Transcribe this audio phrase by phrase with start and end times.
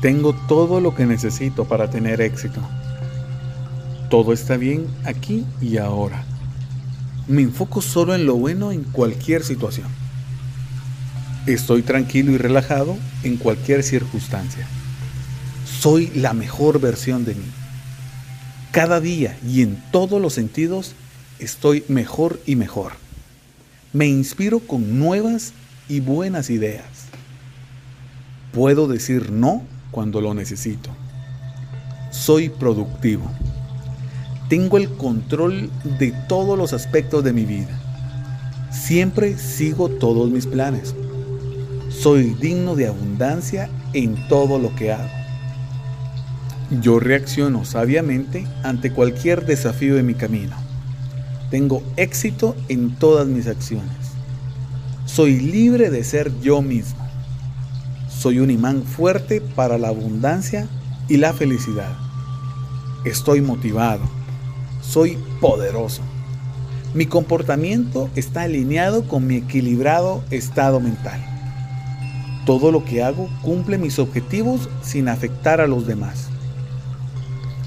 [0.00, 2.60] Tengo todo lo que necesito para tener éxito.
[4.10, 6.24] Todo está bien aquí y ahora.
[7.26, 9.88] Me enfoco solo en lo bueno en cualquier situación.
[11.46, 14.68] Estoy tranquilo y relajado en cualquier circunstancia.
[15.64, 17.44] Soy la mejor versión de mí.
[18.70, 20.94] Cada día y en todos los sentidos
[21.40, 22.92] estoy mejor y mejor.
[23.92, 25.54] Me inspiro con nuevas
[25.88, 26.84] y buenas ideas.
[28.52, 30.90] Puedo decir no cuando lo necesito.
[32.10, 33.30] Soy productivo.
[34.48, 37.78] Tengo el control de todos los aspectos de mi vida.
[38.70, 40.94] Siempre sigo todos mis planes.
[41.90, 45.08] Soy digno de abundancia en todo lo que hago.
[46.82, 50.54] Yo reacciono sabiamente ante cualquier desafío de mi camino.
[51.50, 53.88] Tengo éxito en todas mis acciones.
[55.06, 57.07] Soy libre de ser yo mismo.
[58.18, 60.68] Soy un imán fuerte para la abundancia
[61.08, 61.96] y la felicidad.
[63.04, 64.18] Estoy motivado
[64.88, 66.02] soy poderoso.
[66.94, 71.20] Mi comportamiento está alineado con mi equilibrado estado mental.
[72.46, 76.28] Todo lo que hago cumple mis objetivos sin afectar a los demás.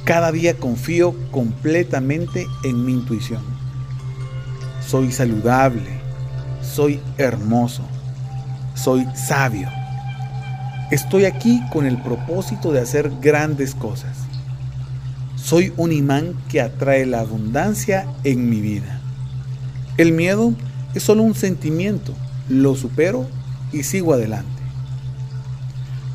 [0.03, 3.43] Cada día confío completamente en mi intuición.
[4.85, 6.01] Soy saludable,
[6.63, 7.83] soy hermoso,
[8.73, 9.69] soy sabio.
[10.91, 14.17] Estoy aquí con el propósito de hacer grandes cosas.
[15.37, 18.99] Soy un imán que atrae la abundancia en mi vida.
[19.95, 20.53] El miedo
[20.93, 22.13] es solo un sentimiento,
[22.49, 23.25] lo supero
[23.71, 24.61] y sigo adelante.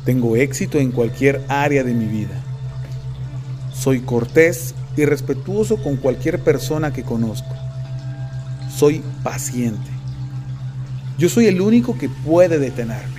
[0.05, 2.39] Tengo éxito en cualquier área de mi vida.
[3.73, 7.49] Soy cortés y respetuoso con cualquier persona que conozco.
[8.69, 9.89] Soy paciente.
[11.17, 13.16] Yo soy el único que puede detenerme.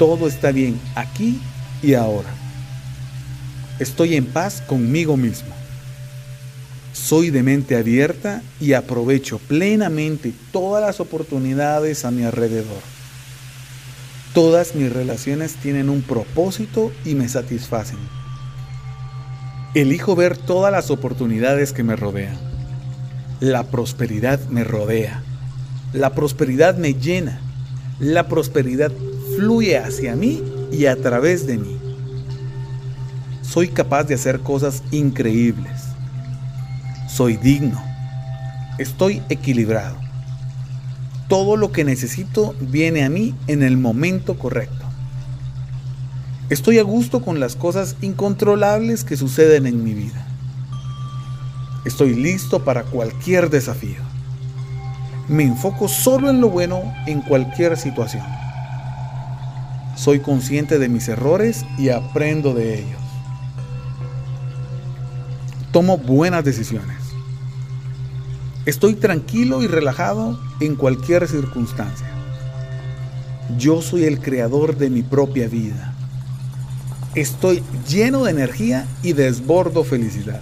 [0.00, 1.38] Todo está bien aquí
[1.82, 2.30] y ahora.
[3.78, 5.50] Estoy en paz conmigo mismo.
[6.94, 12.80] Soy de mente abierta y aprovecho plenamente todas las oportunidades a mi alrededor.
[14.32, 17.98] Todas mis relaciones tienen un propósito y me satisfacen.
[19.74, 22.38] Elijo ver todas las oportunidades que me rodean.
[23.40, 25.22] La prosperidad me rodea.
[25.92, 27.42] La prosperidad me llena.
[27.98, 28.92] La prosperidad
[29.40, 31.78] fluye hacia mí y a través de mí
[33.40, 35.80] soy capaz de hacer cosas increíbles.
[37.08, 37.82] Soy digno.
[38.76, 39.96] Estoy equilibrado.
[41.26, 44.84] Todo lo que necesito viene a mí en el momento correcto.
[46.50, 50.26] Estoy a gusto con las cosas incontrolables que suceden en mi vida.
[51.86, 54.02] Estoy listo para cualquier desafío.
[55.28, 58.39] Me enfoco solo en lo bueno en cualquier situación.
[60.02, 63.00] Soy consciente de mis errores y aprendo de ellos
[65.72, 66.96] tomo buenas decisiones.
[68.66, 72.06] Estoy tranquilo y relajado en cualquier circunstancia.
[73.58, 75.94] Yo soy el creador de mi propia vida.
[77.14, 80.40] Estoy lleno de energía y desbordo felicidad.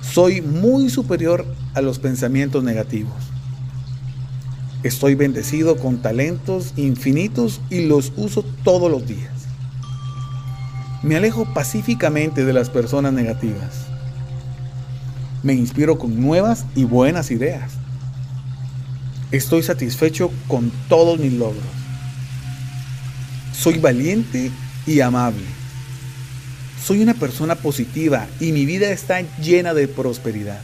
[0.00, 3.27] Soy muy superior a los pensamientos negativos.
[4.84, 9.32] Estoy bendecido con talentos infinitos y los uso todos los días.
[11.02, 13.86] Me alejo pacíficamente de las personas negativas.
[15.42, 17.72] Me inspiro con nuevas y buenas ideas.
[19.32, 21.62] Estoy satisfecho con todos mis logros.
[23.52, 24.52] Soy valiente
[24.86, 25.44] y amable.
[26.84, 30.60] Soy una persona positiva y mi vida está llena de prosperidad.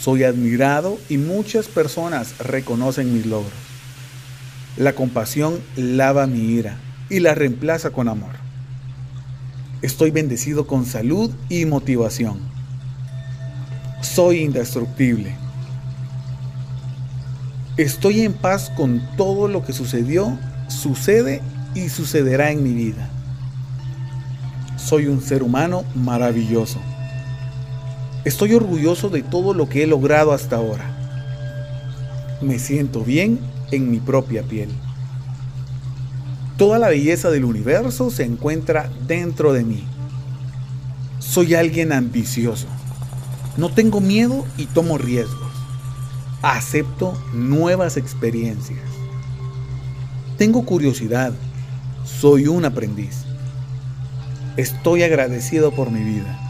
[0.00, 3.52] Soy admirado y muchas personas reconocen mis logros.
[4.76, 6.76] La compasión lava mi ira
[7.10, 8.36] y la reemplaza con amor.
[9.82, 12.38] Estoy bendecido con salud y motivación.
[14.00, 15.34] Soy indestructible.
[17.76, 21.42] Estoy en paz con todo lo que sucedió, sucede
[21.74, 23.08] y sucederá en mi vida.
[24.76, 26.80] Soy un ser humano maravilloso.
[28.28, 30.84] Estoy orgulloso de todo lo que he logrado hasta ahora.
[32.42, 33.40] Me siento bien
[33.70, 34.68] en mi propia piel.
[36.58, 39.82] Toda la belleza del universo se encuentra dentro de mí.
[41.20, 42.66] Soy alguien ambicioso.
[43.56, 45.50] No tengo miedo y tomo riesgos.
[46.42, 48.84] Acepto nuevas experiencias.
[50.36, 51.32] Tengo curiosidad.
[52.04, 53.24] Soy un aprendiz.
[54.58, 56.47] Estoy agradecido por mi vida.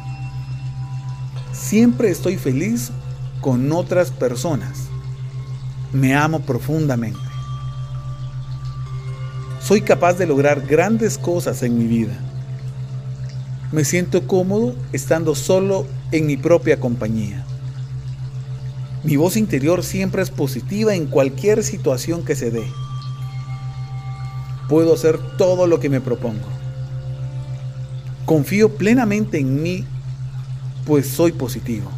[1.58, 2.92] Siempre estoy feliz
[3.40, 4.86] con otras personas.
[5.92, 7.18] Me amo profundamente.
[9.60, 12.16] Soy capaz de lograr grandes cosas en mi vida.
[13.72, 17.44] Me siento cómodo estando solo en mi propia compañía.
[19.02, 22.66] Mi voz interior siempre es positiva en cualquier situación que se dé.
[24.68, 26.48] Puedo hacer todo lo que me propongo.
[28.24, 29.84] Confío plenamente en mí,
[30.88, 31.90] pues soy positivo.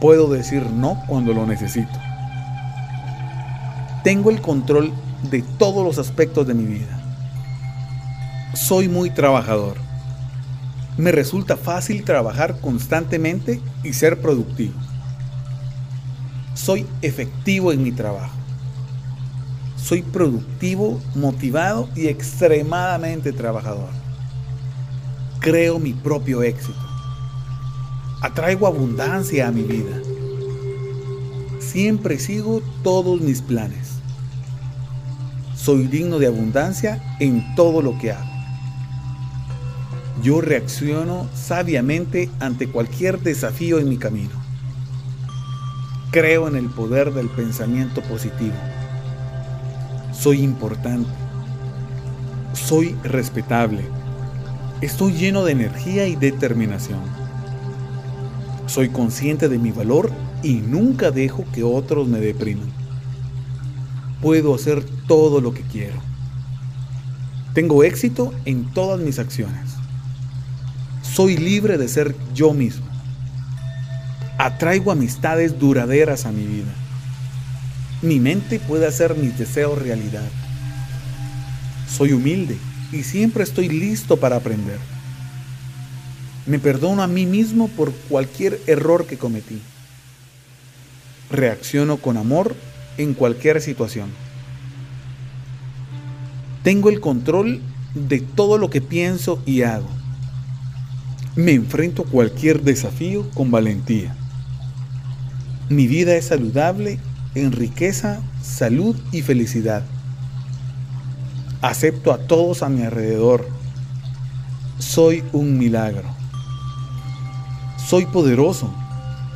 [0.00, 1.98] Puedo decir no cuando lo necesito.
[4.04, 4.92] Tengo el control
[5.28, 7.00] de todos los aspectos de mi vida.
[8.54, 9.78] Soy muy trabajador.
[10.96, 14.74] Me resulta fácil trabajar constantemente y ser productivo.
[16.54, 18.36] Soy efectivo en mi trabajo.
[19.76, 23.90] Soy productivo, motivado y extremadamente trabajador.
[25.40, 26.91] Creo mi propio éxito.
[28.22, 30.00] Atraigo abundancia a mi vida.
[31.60, 33.92] Siempre sigo todos mis planes
[35.62, 38.30] soy digno de abundancia en todo lo que hago.
[40.20, 44.30] Yo reacciono sabiamente ante cualquier desafío en mi camino.
[46.10, 48.56] Creo en el poder del pensamiento positivo.
[50.12, 51.10] Soy importante.
[52.54, 53.82] Soy respetable.
[54.80, 57.21] Estoy lleno de energía y determinación.
[58.72, 60.10] Soy consciente de mi valor
[60.42, 62.82] y nunca dejo que otros me depriman
[64.22, 66.00] puedo hacer todo lo que quiero.
[67.52, 69.74] Tengo éxito en todas mis acciones.
[71.02, 72.86] Soy libre de ser yo mismo.
[74.38, 76.72] Atraigo amistades duraderas a mi vida.
[78.00, 80.30] Mi mente puede hacer mis deseos realidad.
[81.88, 82.56] Soy humilde
[82.92, 84.78] y siempre estoy listo para aprender.
[86.44, 89.60] Me perdono a mí mismo por cualquier error que cometí.
[91.30, 92.56] Reacciono con amor
[92.98, 94.10] en cualquier situación.
[96.64, 97.60] Tengo el control
[97.94, 99.88] de todo lo que pienso y hago.
[101.36, 104.14] Me enfrento a cualquier desafío con valentía.
[105.68, 106.98] Mi vida es saludable
[107.34, 109.84] en riqueza, salud y felicidad.
[111.62, 113.48] Acepto a todos a mi alrededor.
[114.78, 116.21] Soy un milagro.
[117.92, 118.72] Soy poderoso.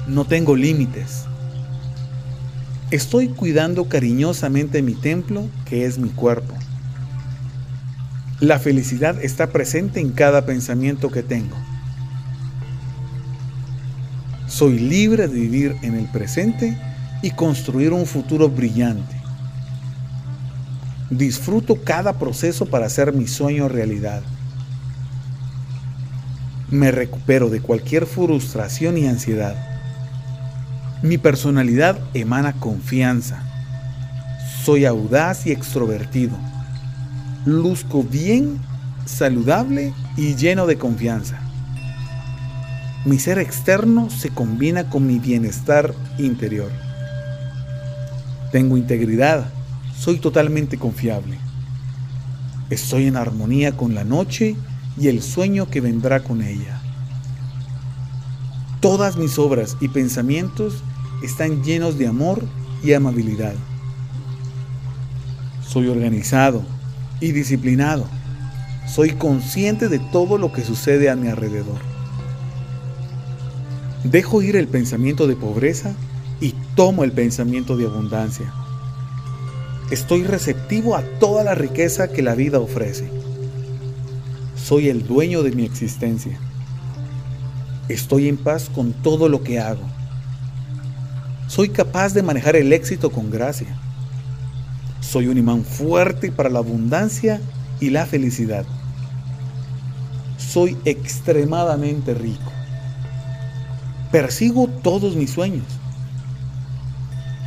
[0.08, 1.25] No tengo límites.
[2.91, 6.55] Estoy cuidando cariñosamente mi templo, que es mi cuerpo.
[8.41, 11.55] La felicidad está presente en cada pensamiento que tengo.
[14.47, 16.81] Soy libre de vivir en el presente
[17.20, 19.17] y construir un futuro brillante.
[21.11, 24.23] Disfruto cada proceso para hacer mi sueño realidad.
[26.70, 29.54] Me recupero de cualquier frustración y ansiedad.
[31.00, 33.40] Mi personalidad emana confianza.
[34.64, 36.36] Soy audaz y extrovertido.
[37.44, 38.60] Luzco bien,
[39.04, 41.38] saludable y lleno de confianza.
[43.04, 46.72] Mi ser externo se combina con mi bienestar interior.
[48.50, 49.46] Tengo integridad,
[49.96, 51.38] soy totalmente confiable.
[52.70, 54.56] Estoy en armonía con la noche
[54.98, 56.81] y el sueño que vendrá con ella.
[58.81, 60.82] Todas mis obras y pensamientos
[61.22, 62.44] están llenos de amor
[62.82, 63.54] y amabilidad.
[65.66, 66.62] Soy organizado
[67.21, 68.06] y disciplinado.
[68.87, 71.78] Soy consciente de todo lo que sucede a mi alrededor.
[74.04, 75.92] Dejo ir el pensamiento de pobreza
[76.40, 78.52] y tomo el pensamiento de abundancia.
[79.90, 83.15] Estoy receptivo a toda la riqueza que la vida ofrece.
[84.66, 86.37] Soy el dueño de mi existencia.
[87.88, 89.85] Estoy en paz con todo lo que hago.
[91.46, 93.68] Soy capaz de manejar el éxito con gracia.
[94.99, 97.40] Soy un imán fuerte para la abundancia
[97.78, 98.66] y la felicidad.
[100.37, 102.50] Soy extremadamente rico.
[104.11, 105.66] Persigo todos mis sueños.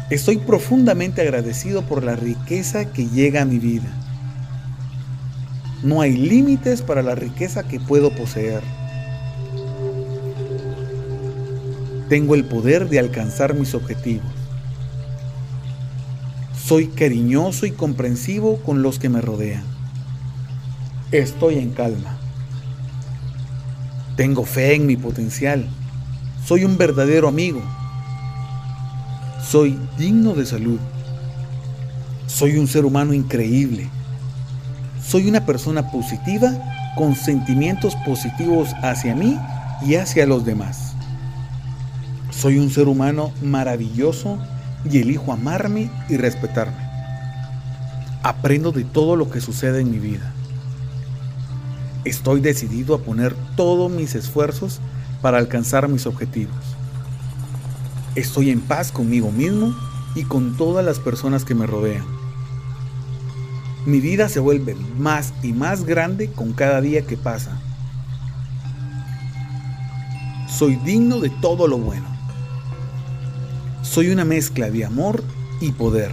[0.09, 4.08] Estoy profundamente agradecido por la riqueza que llega a mi vida.
[5.83, 8.61] No hay límites para la riqueza que puedo poseer.
[12.09, 14.25] Tengo el poder de alcanzar mis objetivos.
[16.65, 19.63] Soy cariñoso y comprensivo con los que me rodean.
[21.11, 22.17] Estoy en calma.
[24.17, 25.65] Tengo fe en mi potencial.
[26.45, 27.61] Soy un verdadero amigo.
[29.41, 30.79] Soy digno de salud.
[32.27, 33.89] Soy un ser humano increíble.
[35.01, 36.51] Soy una persona positiva
[36.95, 39.39] con sentimientos positivos hacia mí
[39.85, 40.93] y hacia los demás.
[42.31, 44.37] Soy un ser humano maravilloso
[44.89, 46.89] y elijo amarme y respetarme.
[48.23, 50.31] Aprendo de todo lo que sucede en mi vida.
[52.05, 54.79] Estoy decidido a poner todos mis esfuerzos
[55.21, 56.55] para alcanzar mis objetivos.
[58.15, 59.75] Estoy en paz conmigo mismo
[60.15, 62.18] y con todas las personas que me rodean.
[63.85, 67.59] Mi vida se vuelve más y más grande con cada día que pasa.
[70.49, 72.05] Soy digno de todo lo bueno.
[73.81, 75.23] Soy una mezcla de amor
[75.61, 76.11] y poder.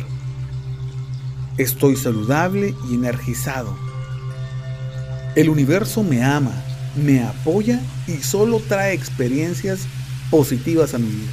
[1.58, 3.76] Estoy saludable y energizado.
[5.35, 6.54] El universo me ama,
[6.94, 9.80] me apoya y solo trae experiencias
[10.30, 11.32] positivas a mi vida.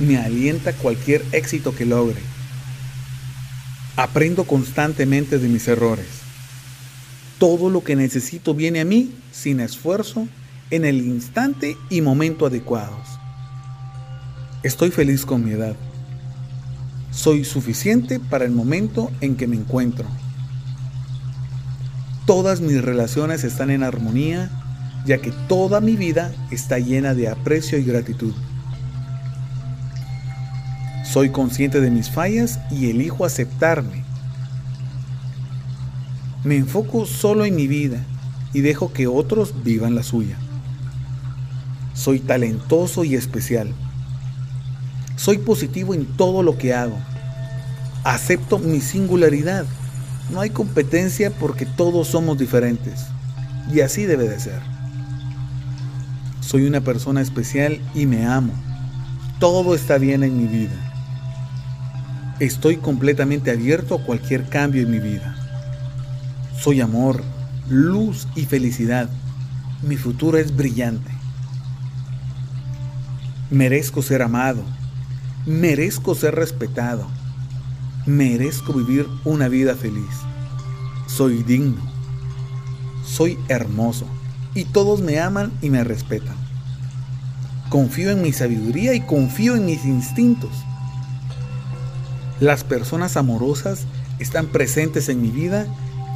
[0.00, 2.29] Me alienta cualquier éxito que logre.
[4.00, 6.06] Aprendo constantemente de mis errores.
[7.38, 10.26] Todo lo que necesito viene a mí sin esfuerzo
[10.70, 13.06] en el instante y momento adecuados.
[14.62, 15.76] Estoy feliz con mi edad.
[17.10, 20.06] Soy suficiente para el momento en que me encuentro.
[22.24, 24.50] Todas mis relaciones están en armonía,
[25.04, 28.32] ya que toda mi vida está llena de aprecio y gratitud.
[31.10, 34.04] Soy consciente de mis fallas y elijo aceptarme.
[36.44, 37.98] Me enfoco solo en mi vida
[38.52, 40.36] y dejo que otros vivan la suya.
[41.94, 43.74] Soy talentoso y especial.
[45.16, 46.96] Soy positivo en todo lo que hago.
[48.04, 49.66] Acepto mi singularidad.
[50.30, 53.06] No hay competencia porque todos somos diferentes.
[53.74, 54.60] Y así debe de ser.
[56.40, 58.52] Soy una persona especial y me amo.
[59.40, 60.89] Todo está bien en mi vida.
[62.40, 65.36] Estoy completamente abierto a cualquier cambio en mi vida.
[66.58, 67.22] Soy amor,
[67.68, 69.10] luz y felicidad.
[69.82, 71.10] Mi futuro es brillante.
[73.50, 74.64] Merezco ser amado,
[75.44, 77.06] Merezco ser respetado.
[78.06, 80.20] Merezco vivir una vida feliz.
[81.08, 81.80] Soy digno.
[83.04, 84.06] Soy hermoso.
[84.54, 86.36] Y todos me aman y me respetan.
[87.68, 90.50] Confío en mi sabiduría y confío en mis instintos.
[92.40, 93.86] Las personas amorosas
[94.18, 95.66] están presentes en mi vida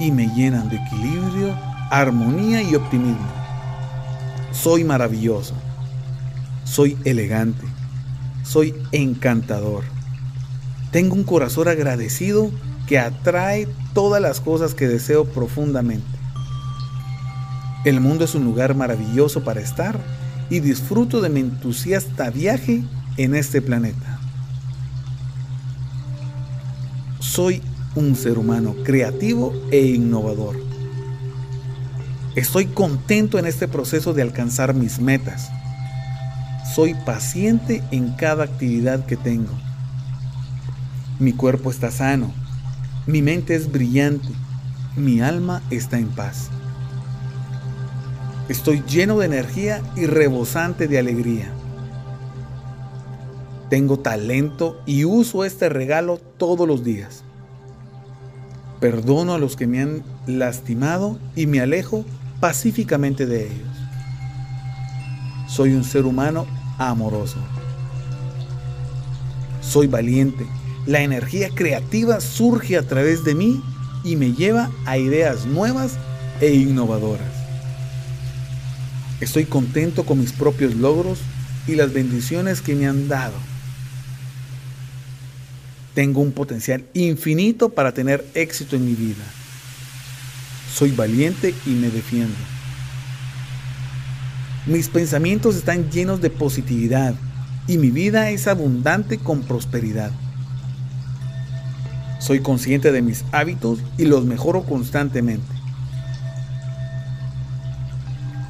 [0.01, 1.55] y me llenan de equilibrio,
[1.91, 3.29] armonía y optimismo.
[4.51, 5.55] Soy maravilloso.
[6.65, 7.65] Soy elegante
[8.45, 9.85] soy encantador.
[10.93, 12.51] Tengo un corazón agradecido
[12.87, 16.07] que atrae todas las cosas que deseo profundamente.
[17.85, 19.99] El mundo es un lugar maravilloso para estar
[20.51, 22.85] y disfruto de mi entusiasta viaje
[23.17, 24.14] en este planeta.
[27.35, 27.63] Soy
[27.95, 30.57] un ser humano creativo e innovador.
[32.37, 35.51] Estoy contento en este proceso de alcanzar mis metas
[36.75, 39.53] soy paciente en cada actividad que tengo.
[41.21, 42.33] Mi cuerpo está sano,
[43.07, 44.29] mi mente es brillante,
[44.97, 46.51] mi alma está en paz.
[48.49, 51.53] Estoy lleno de energía y rebosante de alegría.
[53.71, 57.24] Tengo talento y uso este regalo todos los días.
[58.85, 62.05] Perdono a los que me han lastimado y me alejo
[62.39, 63.77] pacíficamente de ellos.
[65.49, 66.45] Soy un ser humano
[66.77, 67.39] amoroso.
[69.63, 70.45] Soy valiente.
[70.85, 73.63] La energía creativa surge a través de mí
[74.05, 75.95] y me lleva a ideas nuevas
[76.43, 77.33] e innovadoras.
[79.19, 81.21] Estoy contento con mis propios logros
[81.67, 83.54] y las bendiciones que me han dado.
[85.95, 89.25] Tengo un potencial infinito para tener éxito en mi vida.
[90.73, 92.35] Soy valiente y me defiendo.
[94.67, 97.15] Mis pensamientos están llenos de positividad
[97.69, 100.11] y mi vida es abundante con prosperidad.
[102.19, 105.47] Soy consciente de mis hábitos y los mejoro constantemente.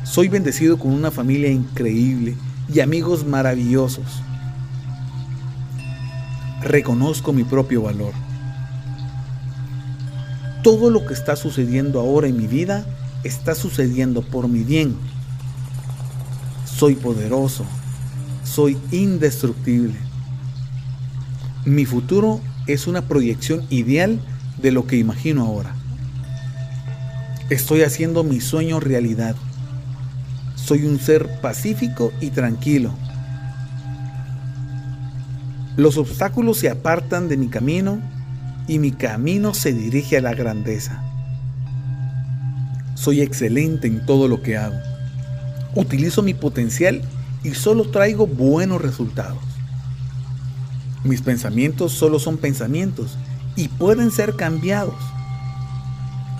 [0.05, 2.37] Soy bendecido con una familia increíble
[2.73, 4.23] y amigos maravillosos.
[6.65, 8.13] Reconozco mi propio valor.
[10.63, 12.85] Todo lo que está sucediendo ahora en mi vida
[13.23, 14.97] está sucediendo por mi bien
[16.77, 17.65] soy poderoso,
[18.43, 19.95] soy indestructible.
[21.65, 24.21] Mi futuro es una proyección ideal
[24.61, 25.75] de lo que imagino ahora.
[27.49, 29.37] Estoy haciendo mi sueño realidad.
[30.57, 32.93] Soy un ser pacífico y tranquilo.
[35.77, 38.01] Los obstáculos se apartan de mi camino
[38.69, 41.03] y mi camino se dirige a la grandeza.
[42.95, 44.77] Soy excelente en todo lo que hago
[45.75, 47.03] utilizo mi potencial
[47.43, 49.43] y solo traigo buenos resultados.
[51.03, 53.19] Mis pensamientos solo son pensamientos
[53.57, 54.95] y pueden ser cambiados.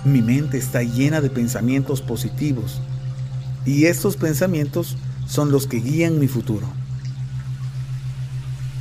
[0.03, 2.81] Mi mente está llena de pensamientos positivos
[3.65, 6.67] y estos pensamientos son los que guían mi futuro.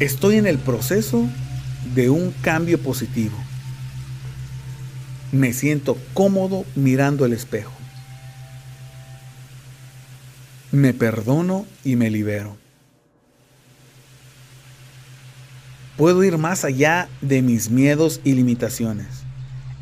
[0.00, 1.28] Estoy en el proceso
[1.94, 3.36] de un cambio positivo.
[5.30, 7.72] Me siento cómodo mirando el espejo.
[10.72, 12.56] Me perdono y me libero.
[15.96, 19.06] Puedo ir más allá de mis miedos y limitaciones.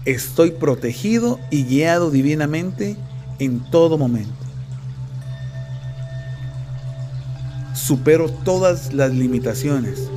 [0.05, 2.97] Estoy protegido y guiado divinamente
[3.39, 4.42] en todo momento.
[7.93, 10.09] Supero todas las limitaciones.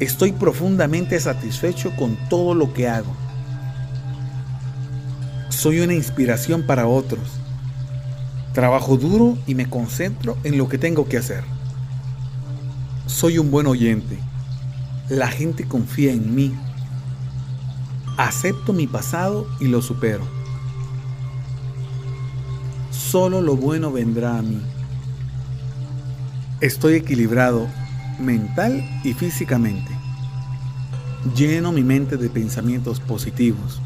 [0.00, 3.14] Estoy profundamente satisfecho con todo lo que hago.
[5.50, 7.28] Soy una inspiración para otros.
[8.54, 11.44] Trabajo duro y me concentro en lo que tengo que hacer.
[13.04, 14.18] Soy un buen oyente.
[15.10, 16.54] La gente confía en mí.
[18.16, 20.24] Acepto mi pasado y lo supero.
[22.90, 24.62] Solo lo bueno vendrá a mí.
[26.60, 27.68] Estoy equilibrado
[28.18, 29.92] mental y físicamente.
[31.36, 33.80] Lleno mi mente de pensamientos positivos.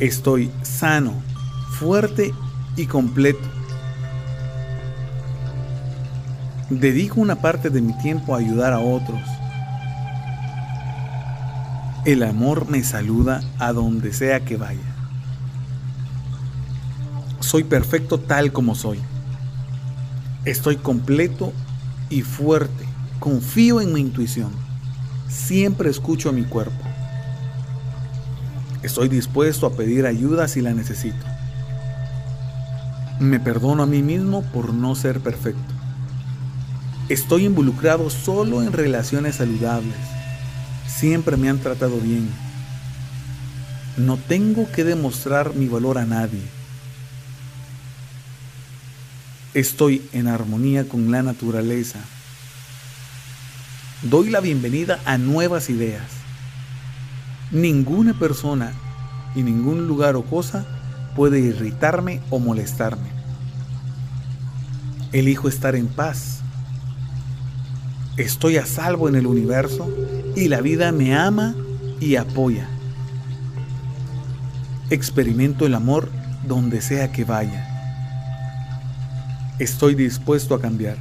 [0.00, 1.12] Estoy sano,
[1.78, 2.32] fuerte
[2.76, 3.48] y completo.
[6.70, 9.22] Dedico una parte de mi tiempo a ayudar a otros.
[12.04, 14.80] El amor me saluda a donde sea que vaya.
[17.38, 18.98] Soy perfecto tal como soy.
[20.44, 21.52] Estoy completo
[22.10, 22.84] y fuerte.
[23.20, 24.50] Confío en mi intuición.
[25.28, 26.84] Siempre escucho a mi cuerpo.
[28.82, 31.24] Estoy dispuesto a pedir ayuda si la necesito.
[33.20, 35.72] Me perdono a mí mismo por no ser perfecto.
[37.08, 39.94] Estoy involucrado solo en relaciones saludables.
[40.88, 42.28] Siempre me han tratado bien.
[43.96, 46.42] No tengo que demostrar mi valor a nadie.
[49.54, 51.98] Estoy en armonía con la naturaleza.
[54.02, 56.10] Doy la bienvenida a nuevas ideas.
[57.50, 58.72] Ninguna persona
[59.34, 60.66] y ningún lugar o cosa
[61.14, 63.10] puede irritarme o molestarme.
[65.12, 66.42] Elijo estar en paz
[68.18, 69.90] Estoy a salvo en el universo
[70.36, 71.54] y la vida me ama
[71.98, 72.68] y apoya.
[74.90, 76.10] Experimento el amor
[76.46, 77.71] donde sea que vaya.
[79.62, 80.96] Estoy dispuesto a cambiar.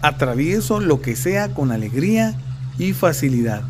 [0.00, 2.34] Atravieso lo que sea con alegría
[2.78, 3.60] y facilidad.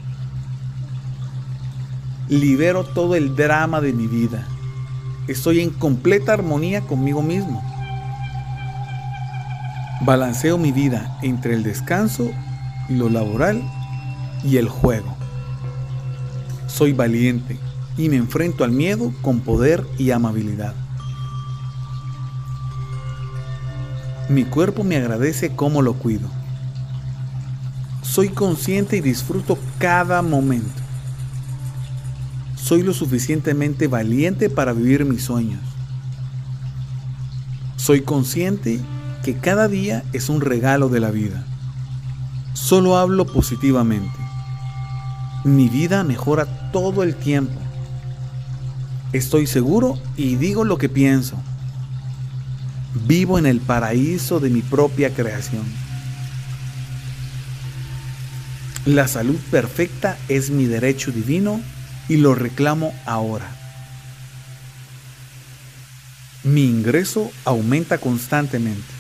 [2.29, 4.47] Libero todo el drama de mi vida.
[5.27, 7.61] Estoy en completa armonía conmigo mismo.
[10.03, 12.31] Balanceo mi vida entre el descanso,
[12.89, 13.69] lo laboral
[14.45, 15.17] y el juego.
[16.69, 17.59] Soy valiente
[17.97, 20.86] y me enfrento al miedo con poder y amabilidad.
[24.29, 26.29] Mi cuerpo me agradece cómo lo cuido.
[28.03, 30.83] Soy consciente y disfruto cada momento.
[32.57, 35.61] Soy lo suficientemente valiente para vivir mis sueños.
[37.77, 38.81] Soy consciente
[39.23, 41.45] que cada día es un regalo de la vida.
[42.55, 44.19] Solo hablo positivamente.
[45.45, 47.61] Mi vida mejora todo el tiempo.
[49.13, 51.37] Estoy seguro y digo lo que pienso.
[53.05, 55.65] Vivo en el paraíso de mi propia creación.
[58.87, 61.61] La salud perfecta es mi derecho divino
[62.09, 63.49] y lo reclamo ahora.
[66.43, 68.95] Mi ingreso aumenta constantemente.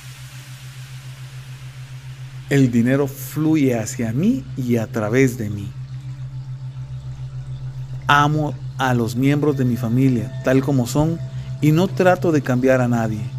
[2.50, 5.70] El dinero fluye hacia mí y a través de mí.
[8.08, 11.18] Amo a los miembros de mi familia tal como son
[11.62, 13.35] y no trato de cambiar a nadie.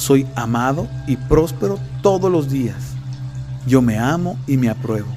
[0.00, 2.94] Soy amado y próspero todos los días.
[3.66, 5.08] Yo me amo y me apruebo.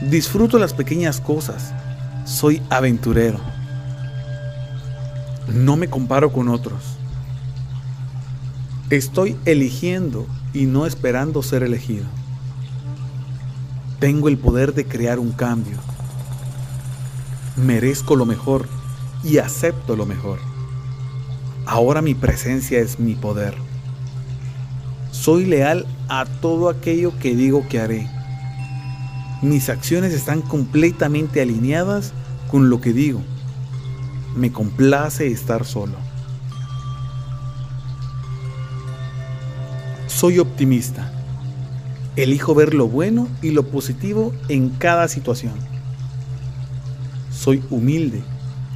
[0.00, 1.74] Disfruto las pequeñas cosas.
[2.24, 3.38] Soy aventurero.
[5.48, 6.82] No me comparo con otros.
[8.88, 12.06] Estoy eligiendo y no esperando ser elegido.
[13.98, 15.76] Tengo el poder de crear un cambio.
[17.56, 18.66] Merezco lo mejor
[19.22, 20.47] y acepto lo mejor.
[21.70, 23.52] Ahora mi presencia es mi poder.
[25.10, 28.08] Soy leal a todo aquello que digo que haré.
[29.42, 32.14] Mis acciones están completamente alineadas
[32.50, 33.20] con lo que digo.
[34.34, 35.92] Me complace estar solo.
[40.06, 41.12] Soy optimista.
[42.16, 45.52] Elijo ver lo bueno y lo positivo en cada situación.
[47.30, 48.22] Soy humilde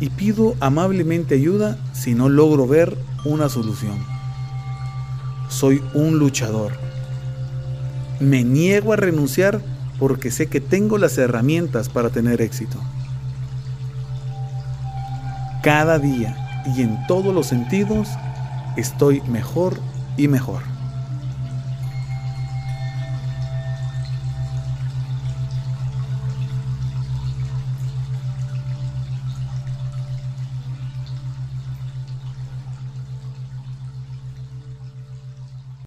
[0.02, 4.04] y pido amablemente ayuda si no logro ver una solución.
[5.48, 6.72] Soy un luchador.
[8.18, 9.60] Me niego a renunciar
[10.00, 12.78] porque sé que tengo las herramientas para tener éxito.
[15.62, 18.08] Cada día y en todos los sentidos
[18.76, 19.78] estoy mejor
[20.16, 20.71] y mejor.